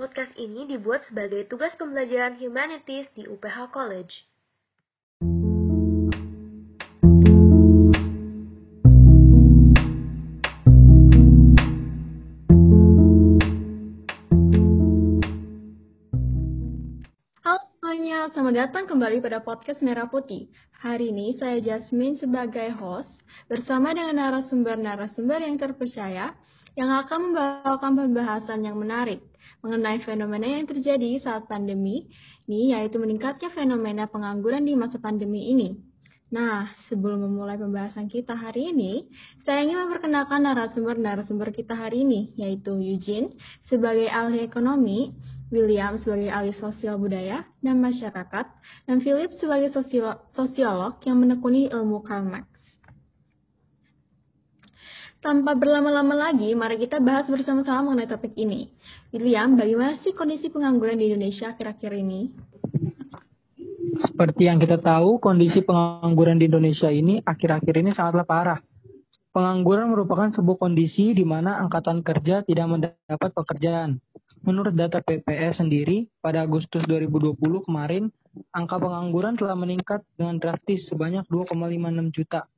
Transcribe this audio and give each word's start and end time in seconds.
Podcast 0.00 0.32
ini 0.40 0.64
dibuat 0.64 1.04
sebagai 1.12 1.44
tugas 1.44 1.76
pembelajaran 1.76 2.40
humanities 2.40 3.04
di 3.12 3.28
UPH 3.28 3.68
College. 3.68 4.24
Halo 17.44 17.60
semuanya, 17.76 18.32
selamat 18.32 18.54
datang 18.56 18.88
kembali 18.88 19.20
pada 19.20 19.44
podcast 19.44 19.84
Merah 19.84 20.08
Putih. 20.08 20.48
Hari 20.80 21.12
ini 21.12 21.36
saya 21.36 21.60
Jasmine 21.60 22.16
sebagai 22.16 22.72
host 22.72 23.12
bersama 23.52 23.92
dengan 23.92 24.16
narasumber-narasumber 24.16 25.44
yang 25.44 25.60
terpercaya 25.60 26.32
yang 26.78 26.90
akan 26.90 27.30
membawakan 27.30 27.92
pembahasan 27.98 28.62
yang 28.62 28.78
menarik 28.78 29.22
mengenai 29.64 30.00
fenomena 30.04 30.46
yang 30.46 30.68
terjadi 30.68 31.18
saat 31.20 31.48
pandemi 31.50 32.06
ini 32.50 32.74
yaitu 32.74 32.98
meningkatnya 32.98 33.50
fenomena 33.54 34.10
pengangguran 34.10 34.66
di 34.66 34.74
masa 34.74 34.98
pandemi 34.98 35.50
ini. 35.54 35.90
Nah, 36.30 36.70
sebelum 36.86 37.26
memulai 37.26 37.58
pembahasan 37.58 38.06
kita 38.06 38.38
hari 38.38 38.70
ini, 38.70 39.10
saya 39.42 39.66
ingin 39.66 39.82
memperkenalkan 39.82 40.46
narasumber-narasumber 40.46 41.50
kita 41.50 41.74
hari 41.74 42.06
ini, 42.06 42.30
yaitu 42.38 42.78
Eugene 42.78 43.34
sebagai 43.66 44.06
ahli 44.06 44.46
ekonomi, 44.46 45.10
William 45.50 45.98
sebagai 45.98 46.30
ahli 46.30 46.54
sosial 46.54 47.02
budaya 47.02 47.42
dan 47.58 47.82
masyarakat, 47.82 48.46
dan 48.86 48.96
Philip 49.02 49.34
sebagai 49.42 49.74
sosiolog 50.30 51.02
yang 51.02 51.18
menekuni 51.18 51.66
ilmu 51.66 51.98
Karl. 52.06 52.46
Tanpa 55.20 55.52
berlama-lama 55.52 56.16
lagi, 56.16 56.56
mari 56.56 56.80
kita 56.80 56.96
bahas 56.96 57.28
bersama-sama 57.28 57.92
mengenai 57.92 58.08
topik 58.08 58.32
ini. 58.40 58.72
William, 59.12 59.52
bagaimana 59.52 60.00
sih 60.00 60.16
kondisi 60.16 60.48
pengangguran 60.48 60.96
di 60.96 61.12
Indonesia 61.12 61.52
akhir-akhir 61.52 61.92
ini? 61.92 62.32
Seperti 64.00 64.48
yang 64.48 64.56
kita 64.56 64.80
tahu, 64.80 65.20
kondisi 65.20 65.60
pengangguran 65.60 66.40
di 66.40 66.48
Indonesia 66.48 66.88
ini 66.88 67.20
akhir-akhir 67.20 67.74
ini 67.84 67.92
sangatlah 67.92 68.24
parah. 68.24 68.60
Pengangguran 69.36 69.92
merupakan 69.92 70.32
sebuah 70.32 70.56
kondisi 70.56 71.12
di 71.12 71.28
mana 71.28 71.60
angkatan 71.60 72.00
kerja 72.00 72.40
tidak 72.40 72.66
mendapat 72.72 73.30
pekerjaan. 73.36 74.00
Menurut 74.40 74.72
data 74.72 75.04
PPS 75.04 75.60
sendiri, 75.60 76.08
pada 76.24 76.48
Agustus 76.48 76.80
2020 76.88 77.68
kemarin, 77.68 78.08
angka 78.56 78.80
pengangguran 78.80 79.36
telah 79.36 79.52
meningkat 79.52 80.00
dengan 80.16 80.40
drastis 80.40 80.88
sebanyak 80.88 81.28
2,56 81.28 82.08
juta. 82.08 82.48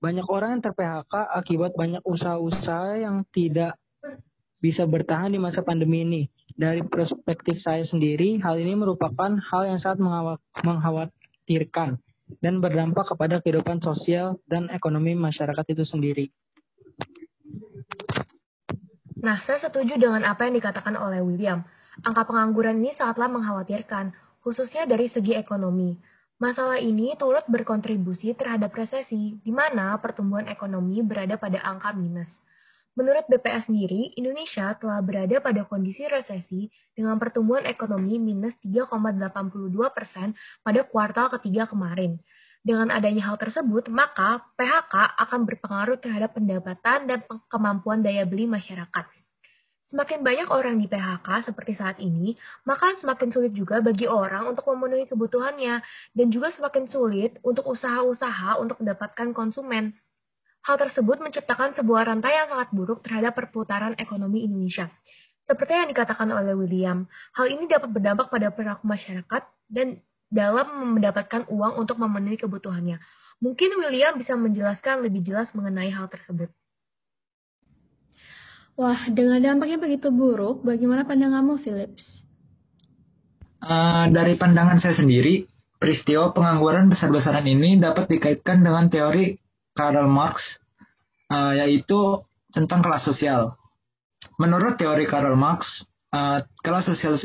Banyak 0.00 0.26
orang 0.32 0.56
yang 0.56 0.62
ter-PHK 0.64 1.12
akibat 1.12 1.76
banyak 1.76 2.00
usaha-usaha 2.08 2.96
yang 3.04 3.20
tidak 3.36 3.76
bisa 4.60 4.88
bertahan 4.88 5.32
di 5.32 5.40
masa 5.40 5.60
pandemi 5.60 6.04
ini. 6.04 6.22
Dari 6.56 6.80
perspektif 6.84 7.60
saya 7.60 7.84
sendiri, 7.84 8.40
hal 8.40 8.56
ini 8.60 8.76
merupakan 8.76 9.36
hal 9.36 9.62
yang 9.68 9.76
sangat 9.80 10.00
mengkhawatirkan 10.64 12.00
dan 12.40 12.54
berdampak 12.64 13.12
kepada 13.12 13.44
kehidupan 13.44 13.84
sosial 13.84 14.40
dan 14.48 14.72
ekonomi 14.72 15.12
masyarakat 15.16 15.64
itu 15.68 15.84
sendiri. 15.84 16.26
Nah, 19.20 19.44
saya 19.44 19.60
setuju 19.60 20.00
dengan 20.00 20.24
apa 20.24 20.48
yang 20.48 20.56
dikatakan 20.56 20.96
oleh 20.96 21.20
William. 21.20 21.60
Angka 22.00 22.24
pengangguran 22.24 22.80
ini 22.80 22.96
sangatlah 22.96 23.28
mengkhawatirkan, 23.28 24.16
khususnya 24.40 24.88
dari 24.88 25.12
segi 25.12 25.36
ekonomi. 25.36 25.92
Masalah 26.40 26.80
ini 26.80 27.12
turut 27.20 27.44
berkontribusi 27.52 28.32
terhadap 28.32 28.72
resesi, 28.72 29.36
di 29.44 29.52
mana 29.52 30.00
pertumbuhan 30.00 30.48
ekonomi 30.48 31.04
berada 31.04 31.36
pada 31.36 31.60
angka 31.60 31.92
minus. 31.92 32.32
Menurut 32.96 33.28
BPS 33.28 33.68
sendiri, 33.68 34.16
Indonesia 34.16 34.72
telah 34.80 35.04
berada 35.04 35.36
pada 35.44 35.68
kondisi 35.68 36.00
resesi 36.08 36.72
dengan 36.96 37.20
pertumbuhan 37.20 37.68
ekonomi 37.68 38.16
minus 38.16 38.56
3,82 38.64 39.68
persen 39.92 40.32
pada 40.64 40.80
kuartal 40.88 41.28
ketiga 41.36 41.68
kemarin. 41.68 42.16
Dengan 42.64 42.88
adanya 42.88 43.28
hal 43.28 43.36
tersebut, 43.36 43.92
maka 43.92 44.40
PHK 44.56 45.20
akan 45.20 45.40
berpengaruh 45.44 46.00
terhadap 46.00 46.40
pendapatan 46.40 47.04
dan 47.04 47.20
kemampuan 47.52 48.00
daya 48.00 48.24
beli 48.24 48.48
masyarakat. 48.48 49.19
Semakin 49.90 50.22
banyak 50.22 50.48
orang 50.54 50.78
di 50.78 50.86
PHK 50.86 51.50
seperti 51.50 51.74
saat 51.74 51.98
ini, 51.98 52.38
maka 52.62 52.94
semakin 53.02 53.34
sulit 53.34 53.50
juga 53.50 53.82
bagi 53.82 54.06
orang 54.06 54.46
untuk 54.54 54.70
memenuhi 54.70 55.10
kebutuhannya, 55.10 55.82
dan 56.14 56.26
juga 56.30 56.54
semakin 56.54 56.86
sulit 56.86 57.42
untuk 57.42 57.66
usaha-usaha 57.66 58.62
untuk 58.62 58.78
mendapatkan 58.78 59.34
konsumen. 59.34 59.98
Hal 60.62 60.78
tersebut 60.78 61.18
menciptakan 61.18 61.74
sebuah 61.74 62.06
rantai 62.06 62.38
yang 62.38 62.54
sangat 62.54 62.70
buruk 62.70 63.02
terhadap 63.02 63.34
perputaran 63.34 63.98
ekonomi 63.98 64.46
Indonesia. 64.46 64.86
Seperti 65.50 65.74
yang 65.74 65.90
dikatakan 65.90 66.30
oleh 66.30 66.54
William, 66.54 67.10
hal 67.34 67.50
ini 67.50 67.66
dapat 67.66 67.90
berdampak 67.90 68.30
pada 68.30 68.54
perilaku 68.54 68.86
masyarakat 68.86 69.42
dan 69.66 69.98
dalam 70.30 70.94
mendapatkan 70.94 71.50
uang 71.50 71.82
untuk 71.82 71.98
memenuhi 71.98 72.38
kebutuhannya. 72.38 73.02
Mungkin 73.42 73.74
William 73.82 74.14
bisa 74.14 74.38
menjelaskan 74.38 75.02
lebih 75.02 75.26
jelas 75.26 75.50
mengenai 75.50 75.90
hal 75.90 76.06
tersebut. 76.06 76.54
Wah, 78.80 79.12
dengan 79.12 79.44
dampaknya 79.44 79.76
begitu 79.76 80.08
buruk, 80.08 80.64
bagaimana 80.64 81.04
pandanganmu, 81.04 81.60
Philips? 81.60 82.24
Uh, 83.60 84.08
dari 84.08 84.40
pandangan 84.40 84.80
saya 84.80 84.96
sendiri, 84.96 85.44
peristiwa 85.76 86.32
pengangguran 86.32 86.88
besar-besaran 86.88 87.44
ini 87.44 87.76
dapat 87.76 88.08
dikaitkan 88.08 88.64
dengan 88.64 88.88
teori 88.88 89.36
Karl 89.76 90.08
Marx, 90.08 90.40
uh, 91.28 91.60
yaitu 91.60 92.24
tentang 92.56 92.80
kelas 92.80 93.04
sosial. 93.04 93.52
Menurut 94.40 94.80
teori 94.80 95.04
Karl 95.04 95.36
Marx, 95.36 95.84
uh, 96.16 96.40
kelas 96.64 96.88
sosial 96.88 97.20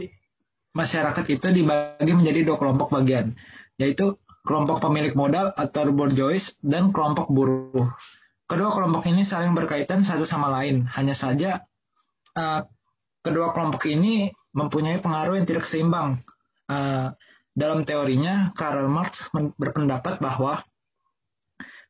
masyarakat 0.75 1.23
itu 1.31 1.47
dibagi 1.55 2.11
menjadi 2.11 2.51
dua 2.51 2.59
kelompok 2.59 2.91
bagian, 2.91 3.31
yaitu 3.79 4.19
kelompok 4.43 4.83
pemilik 4.83 5.15
modal 5.15 5.55
atau 5.55 5.87
bourgeois 5.95 6.43
dan 6.59 6.91
kelompok 6.91 7.31
buruh. 7.31 7.95
Kedua 8.45 8.69
kelompok 8.77 9.09
ini 9.09 9.25
saling 9.25 9.57
berkaitan 9.57 10.05
satu 10.05 10.29
sama 10.29 10.53
lain, 10.53 10.85
hanya 10.93 11.17
saja 11.17 11.65
uh, 12.37 12.61
kedua 13.25 13.55
kelompok 13.57 13.89
ini 13.89 14.29
mempunyai 14.53 15.01
pengaruh 15.01 15.41
yang 15.41 15.47
tidak 15.49 15.65
seimbang. 15.71 16.21
Uh, 16.69 17.09
dalam 17.55 17.87
teorinya, 17.87 18.51
Karl 18.53 18.85
Marx 18.91 19.15
berpendapat 19.33 20.19
bahwa 20.19 20.61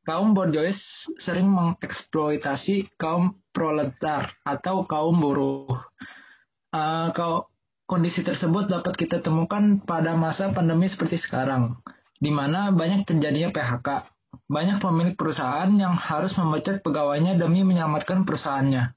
kaum 0.05 0.37
borjois 0.37 0.77
sering 1.25 1.49
mengeksploitasi 1.49 2.93
kaum 3.01 3.41
proletar 3.49 4.31
atau 4.45 4.85
kaum 4.85 5.17
buruh. 5.17 5.75
Uh, 6.69 7.09
kondisi 7.89 8.21
tersebut 8.21 8.69
dapat 8.69 8.93
kita 8.95 9.19
temukan 9.25 9.81
pada 9.83 10.13
masa 10.13 10.53
pandemi 10.53 10.87
seperti 10.87 11.19
sekarang, 11.19 11.81
di 12.21 12.29
mana 12.29 12.71
banyak 12.71 13.03
terjadinya 13.09 13.51
PHK. 13.51 14.14
Banyak 14.45 14.77
pemilik 14.77 15.15
perusahaan 15.17 15.69
yang 15.73 15.97
harus 15.97 16.33
memecat 16.37 16.85
pegawainya 16.85 17.37
demi 17.37 17.65
menyelamatkan 17.65 18.29
perusahaannya. 18.29 18.93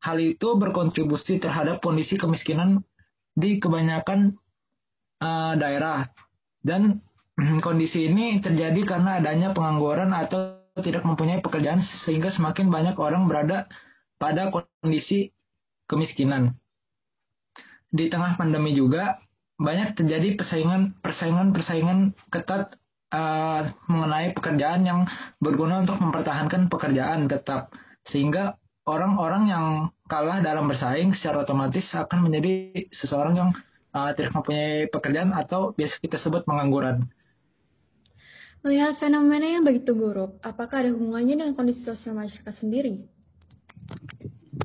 Hal 0.00 0.16
itu 0.16 0.56
berkontribusi 0.56 1.36
terhadap 1.36 1.84
kondisi 1.84 2.16
kemiskinan 2.16 2.80
di 3.36 3.60
kebanyakan 3.60 4.40
uh, 5.20 5.52
daerah 5.60 6.08
dan 6.64 7.04
Kondisi 7.66 8.08
ini 8.08 8.40
terjadi 8.44 8.84
karena 8.84 9.20
adanya 9.20 9.56
pengangguran 9.56 10.12
atau 10.12 10.60
tidak 10.80 11.04
mempunyai 11.04 11.40
pekerjaan 11.40 11.84
sehingga 12.04 12.32
semakin 12.32 12.68
banyak 12.68 12.96
orang 12.96 13.28
berada 13.28 13.68
pada 14.20 14.52
kondisi 14.52 15.32
kemiskinan. 15.88 16.56
Di 17.90 18.06
tengah 18.06 18.38
pandemi 18.38 18.76
juga 18.76 19.18
banyak 19.60 19.98
terjadi 19.98 20.40
persaingan 20.40 20.96
persaingan 21.04 21.52
persaingan 21.52 21.98
ketat 22.32 22.79
uh, 23.10 23.70
mengenai 23.90 24.32
pekerjaan 24.34 24.82
yang 24.86 25.00
berguna 25.42 25.82
untuk 25.82 25.98
mempertahankan 25.98 26.70
pekerjaan 26.70 27.26
tetap 27.26 27.74
sehingga 28.08 28.56
orang-orang 28.88 29.42
yang 29.50 29.66
kalah 30.10 30.42
dalam 30.42 30.66
bersaing 30.66 31.14
secara 31.14 31.44
otomatis 31.46 31.86
akan 31.94 32.26
menjadi 32.26 32.86
seseorang 32.90 33.34
yang 33.36 33.50
uh, 33.94 34.10
tidak 34.16 34.34
mempunyai 34.34 34.90
pekerjaan 34.90 35.30
atau 35.34 35.76
biasa 35.76 35.94
kita 36.02 36.16
sebut 36.18 36.42
pengangguran. 36.46 37.06
Melihat 38.60 39.00
fenomena 39.00 39.48
yang 39.48 39.64
begitu 39.64 39.96
buruk, 39.96 40.36
apakah 40.44 40.84
ada 40.84 40.92
hubungannya 40.92 41.40
dengan 41.40 41.56
kondisi 41.56 41.80
sosial 41.80 42.12
masyarakat 42.12 42.60
sendiri? 42.60 43.08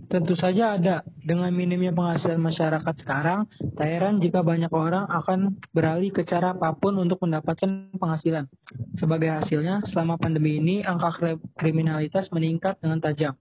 Tentu 0.06 0.36
saja 0.38 0.78
ada. 0.78 1.02
Dengan 1.26 1.50
minimnya 1.50 1.96
penghasilan 1.96 2.38
masyarakat 2.38 2.96
sekarang, 3.02 3.50
tak 3.74 3.88
heran 3.90 4.22
jika 4.22 4.46
banyak 4.46 4.70
orang 4.70 5.10
akan 5.10 5.58
beralih 5.74 6.14
ke 6.14 6.22
cara 6.28 6.54
apa 6.54 6.76
pun 6.78 6.96
untuk 7.02 7.20
mendapatkan 7.26 7.92
penghasilan. 7.98 8.46
Sebagai 8.96 9.32
hasilnya, 9.32 9.82
selama 9.90 10.20
pandemi 10.22 10.62
ini, 10.62 10.86
angka 10.86 11.40
kriminalitas 11.58 12.30
meningkat 12.30 12.78
dengan 12.80 13.02
tajam. 13.02 13.34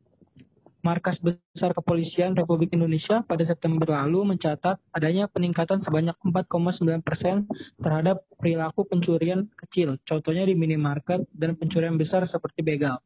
Markas 0.85 1.17
Besar 1.17 1.73
Kepolisian 1.73 2.37
Republik 2.37 2.77
Indonesia 2.77 3.25
pada 3.25 3.41
September 3.41 3.89
lalu 3.89 4.37
mencatat 4.37 4.77
adanya 4.93 5.25
peningkatan 5.33 5.81
sebanyak 5.81 6.13
4,9 6.21 7.01
persen 7.01 7.49
terhadap 7.81 8.21
perilaku 8.37 8.85
pencurian 8.85 9.49
kecil, 9.57 9.97
contohnya 10.05 10.45
di 10.45 10.53
minimarket 10.53 11.25
dan 11.33 11.57
pencurian 11.57 11.97
besar 11.97 12.29
seperti 12.29 12.61
begal. 12.61 13.01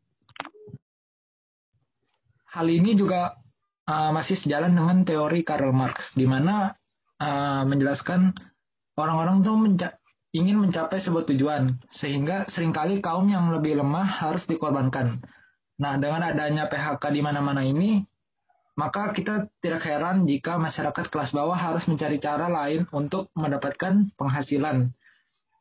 Hal 2.49 2.67
ini 2.69 2.97
juga 2.97 3.37
uh, 3.89 4.11
masih 4.13 4.41
sejalan 4.41 4.73
dengan 4.73 5.05
teori 5.05 5.45
Karl 5.45 5.73
Marx, 5.73 6.01
di 6.17 6.25
mana 6.25 6.73
uh, 7.21 7.63
menjelaskan 7.69 8.33
orang-orang 8.97 9.45
tuh 9.45 9.57
menca 9.57 9.89
ingin 10.33 10.61
mencapai 10.61 11.01
sebuah 11.01 11.25
tujuan, 11.29 11.81
sehingga 12.01 12.49
sering 12.53 12.73
kali 12.73 13.01
kaum 13.01 13.29
yang 13.29 13.49
lebih 13.53 13.81
lemah 13.81 14.05
harus 14.05 14.45
dikorbankan. 14.45 15.25
Nah, 15.79 15.95
dengan 15.97 16.27
adanya 16.27 16.69
PHK 16.69 17.01
di 17.15 17.21
mana-mana 17.25 17.65
ini, 17.65 18.03
maka 18.79 19.11
kita 19.11 19.51
tidak 19.59 19.83
heran 19.83 20.23
jika 20.29 20.55
masyarakat 20.55 21.11
kelas 21.11 21.35
bawah 21.35 21.59
harus 21.59 21.83
mencari 21.91 22.23
cara 22.23 22.47
lain 22.47 22.87
untuk 22.95 23.33
mendapatkan 23.35 24.15
penghasilan. 24.15 24.95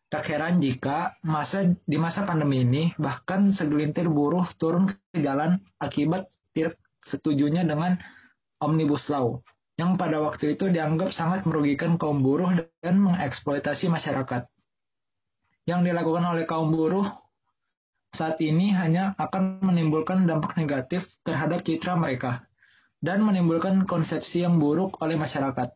Tak 0.08 0.24
heran 0.30 0.64
jika 0.64 1.20
masa 1.26 1.76
di 1.84 1.98
masa 2.00 2.24
pandemi 2.24 2.64
ini 2.64 2.96
bahkan 2.96 3.52
segelintir 3.52 4.08
buruh 4.08 4.48
turun 4.56 4.88
ke 4.88 5.20
jalan 5.20 5.60
akibat 5.84 6.32
tidak 6.58 6.82
setujunya 7.06 7.62
dengan 7.62 8.02
Omnibus 8.58 9.06
Law 9.14 9.46
yang 9.78 9.94
pada 9.94 10.18
waktu 10.18 10.58
itu 10.58 10.74
dianggap 10.74 11.14
sangat 11.14 11.46
merugikan 11.46 12.02
kaum 12.02 12.26
buruh 12.26 12.50
dan 12.82 12.98
mengeksploitasi 12.98 13.94
masyarakat. 13.94 14.50
Yang 15.70 15.82
dilakukan 15.94 16.26
oleh 16.26 16.50
kaum 16.50 16.74
buruh 16.74 17.06
saat 18.18 18.42
ini 18.42 18.74
hanya 18.74 19.14
akan 19.22 19.62
menimbulkan 19.62 20.26
dampak 20.26 20.58
negatif 20.58 21.06
terhadap 21.22 21.62
citra 21.62 21.94
mereka 21.94 22.50
dan 22.98 23.22
menimbulkan 23.22 23.86
konsepsi 23.86 24.42
yang 24.42 24.58
buruk 24.58 24.98
oleh 24.98 25.14
masyarakat. 25.14 25.70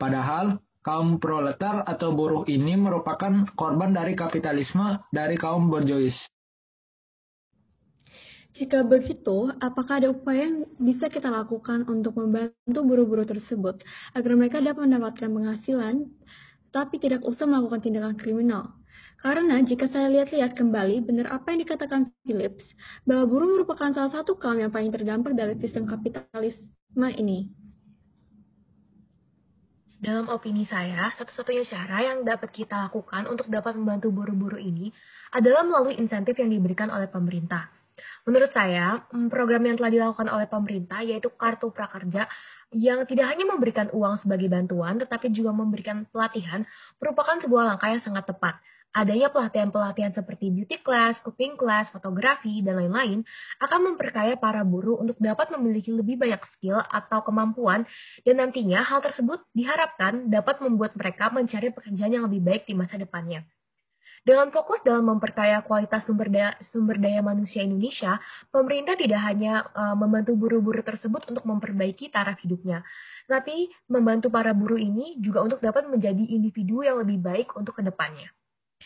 Padahal, 0.00 0.56
kaum 0.80 1.20
proletar 1.20 1.84
atau 1.84 2.16
buruh 2.16 2.48
ini 2.48 2.78
merupakan 2.80 3.44
korban 3.52 3.92
dari 3.92 4.16
kapitalisme 4.16 5.04
dari 5.12 5.36
kaum 5.36 5.68
borjuis. 5.68 6.16
Jika 8.56 8.88
begitu, 8.88 9.52
apakah 9.60 10.00
ada 10.00 10.08
upaya 10.08 10.48
yang 10.48 10.64
bisa 10.80 11.12
kita 11.12 11.28
lakukan 11.28 11.84
untuk 11.92 12.16
membantu 12.16 12.80
buruh-buruh 12.88 13.28
tersebut 13.28 13.84
agar 14.16 14.32
mereka 14.32 14.64
dapat 14.64 14.88
mendapatkan 14.88 15.28
penghasilan, 15.28 16.08
tapi 16.72 16.96
tidak 16.96 17.20
usah 17.28 17.44
melakukan 17.44 17.84
tindakan 17.84 18.16
kriminal? 18.16 18.72
Karena 19.20 19.60
jika 19.60 19.92
saya 19.92 20.08
lihat-lihat 20.08 20.56
kembali, 20.56 21.04
benar 21.04 21.36
apa 21.36 21.52
yang 21.52 21.68
dikatakan 21.68 22.16
Philips, 22.24 22.64
bahwa 23.04 23.28
buruh 23.28 23.60
merupakan 23.60 23.92
salah 23.92 24.08
satu 24.08 24.40
kaum 24.40 24.56
yang 24.56 24.72
paling 24.72 24.88
terdampak 24.88 25.36
dari 25.36 25.60
sistem 25.60 25.84
kapitalisme 25.84 27.08
ini. 27.12 27.52
Dalam 30.00 30.32
opini 30.32 30.64
saya, 30.64 31.12
satu-satunya 31.20 31.68
cara 31.68 32.08
yang 32.08 32.24
dapat 32.24 32.48
kita 32.56 32.88
lakukan 32.88 33.28
untuk 33.28 33.52
dapat 33.52 33.76
membantu 33.76 34.08
buruh-buruh 34.16 34.60
ini 34.64 34.88
adalah 35.36 35.60
melalui 35.60 36.00
insentif 36.00 36.40
yang 36.40 36.48
diberikan 36.48 36.88
oleh 36.88 37.08
pemerintah. 37.08 37.75
Menurut 38.26 38.50
saya, 38.50 39.06
mm, 39.14 39.30
program 39.30 39.62
yang 39.62 39.78
telah 39.78 39.92
dilakukan 39.94 40.26
oleh 40.26 40.50
pemerintah 40.50 41.00
yaitu 41.06 41.30
Kartu 41.30 41.70
Prakerja 41.70 42.26
yang 42.74 43.06
tidak 43.06 43.30
hanya 43.30 43.46
memberikan 43.46 43.86
uang 43.94 44.18
sebagai 44.18 44.50
bantuan, 44.50 44.98
tetapi 44.98 45.30
juga 45.30 45.54
memberikan 45.54 46.10
pelatihan, 46.10 46.66
merupakan 46.98 47.38
sebuah 47.38 47.62
langkah 47.70 47.88
yang 47.94 48.02
sangat 48.02 48.26
tepat 48.26 48.58
adanya 48.96 49.28
pelatihan-pelatihan 49.28 50.16
seperti 50.16 50.48
beauty 50.48 50.80
class, 50.80 51.20
cooking 51.20 51.60
class, 51.60 51.92
fotografi, 51.92 52.64
dan 52.64 52.80
lain-lain 52.80 53.28
akan 53.60 53.92
memperkaya 53.92 54.40
para 54.40 54.64
buruh 54.64 54.96
untuk 54.96 55.20
dapat 55.20 55.52
memiliki 55.52 55.92
lebih 55.92 56.16
banyak 56.16 56.40
skill 56.56 56.80
atau 56.80 57.20
kemampuan 57.20 57.84
dan 58.24 58.40
nantinya 58.40 58.80
hal 58.80 59.04
tersebut 59.04 59.44
diharapkan 59.52 60.32
dapat 60.32 60.64
membuat 60.64 60.96
mereka 60.96 61.28
mencari 61.28 61.68
pekerjaan 61.76 62.16
yang 62.16 62.24
lebih 62.24 62.40
baik 62.40 62.64
di 62.64 62.72
masa 62.72 62.96
depannya. 62.96 63.44
Dengan 64.22 64.48
fokus 64.54 64.80
dalam 64.86 65.04
memperkaya 65.06 65.60
kualitas 65.66 66.06
sumber 66.06 66.30
daya, 66.32 66.56
sumber 66.72 66.96
daya 66.96 67.20
manusia 67.20 67.62
Indonesia, 67.66 68.16
pemerintah 68.48 68.96
tidak 68.96 69.20
hanya 69.22 69.66
uh, 69.74 69.94
membantu 69.98 70.38
buruh-buruh 70.38 70.82
tersebut 70.86 71.28
untuk 71.28 71.44
memperbaiki 71.44 72.08
taraf 72.08 72.40
hidupnya, 72.40 72.86
tapi 73.26 73.68
membantu 73.90 74.30
para 74.30 74.54
buruh 74.54 74.78
ini 74.78 75.18
juga 75.18 75.42
untuk 75.46 75.60
dapat 75.62 75.90
menjadi 75.90 76.22
individu 76.32 76.86
yang 76.86 77.02
lebih 77.02 77.18
baik 77.20 77.54
untuk 77.58 77.76
ke 77.78 77.82
depannya. 77.82 78.30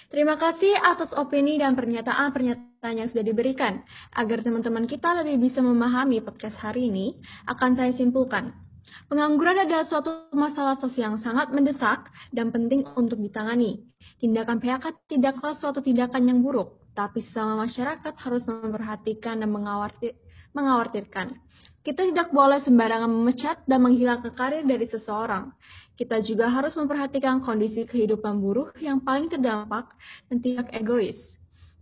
Terima 0.08 0.38
kasih 0.38 0.74
atas 0.80 1.12
opini 1.14 1.58
dan 1.58 1.74
pernyataan-pernyataan 1.74 2.94
yang 2.94 3.08
sudah 3.10 3.26
diberikan. 3.26 3.82
Agar 4.14 4.40
teman-teman 4.40 4.86
kita 4.86 5.12
lebih 5.22 5.50
bisa 5.50 5.60
memahami 5.60 6.22
podcast 6.22 6.56
hari 6.62 6.88
ini, 6.88 7.18
akan 7.46 7.76
saya 7.76 7.92
simpulkan. 7.94 8.69
Pengangguran 9.06 9.66
adalah 9.66 9.86
suatu 9.86 10.30
masalah 10.34 10.78
sosial 10.78 11.14
yang 11.14 11.20
sangat 11.22 11.50
mendesak 11.50 12.10
dan 12.34 12.50
penting 12.54 12.86
untuk 12.94 13.18
ditangani. 13.18 13.82
Tindakan 14.20 14.58
PHK 14.60 15.10
tidaklah 15.10 15.56
suatu 15.58 15.80
tindakan 15.80 16.28
yang 16.28 16.38
buruk, 16.44 16.80
tapi 16.92 17.24
sesama 17.24 17.66
masyarakat 17.66 18.14
harus 18.16 18.42
memperhatikan 18.44 19.40
dan 19.40 19.50
mengkhawatirkan. 19.50 21.38
Kita 21.80 22.04
tidak 22.04 22.28
boleh 22.36 22.60
sembarangan 22.60 23.08
memecat 23.08 23.64
dan 23.64 23.80
menghilangkan 23.80 24.36
karir 24.36 24.64
dari 24.68 24.84
seseorang. 24.84 25.48
Kita 25.96 26.20
juga 26.20 26.52
harus 26.52 26.76
memperhatikan 26.76 27.40
kondisi 27.40 27.88
kehidupan 27.88 28.40
buruh 28.40 28.72
yang 28.80 29.00
paling 29.00 29.32
terdampak 29.32 29.88
dan 30.28 30.36
tidak 30.44 30.68
egois. 30.76 31.16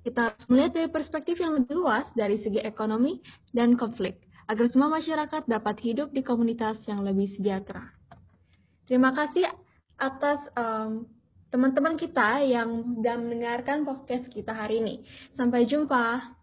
Kita 0.07 0.31
harus 0.31 0.45
melihat 0.47 0.73
dari 0.79 0.89
perspektif 0.89 1.43
yang 1.43 1.59
lebih 1.59 1.75
luas 1.75 2.07
dari 2.15 2.39
segi 2.39 2.63
ekonomi 2.63 3.19
dan 3.51 3.75
konflik, 3.75 4.23
agar 4.49 4.67
semua 4.73 4.89
masyarakat 4.89 5.45
dapat 5.45 5.77
hidup 5.85 6.09
di 6.11 6.25
komunitas 6.25 6.81
yang 6.89 7.05
lebih 7.05 7.29
sejahtera. 7.37 7.93
Terima 8.89 9.13
kasih 9.13 9.45
atas 10.01 10.41
um, 10.57 11.05
teman-teman 11.53 12.01
kita 12.01 12.41
yang 12.49 12.97
sudah 12.97 13.21
mendengarkan 13.21 13.85
podcast 13.85 14.33
kita 14.33 14.57
hari 14.57 14.81
ini. 14.81 14.95
Sampai 15.37 15.69
jumpa. 15.69 16.38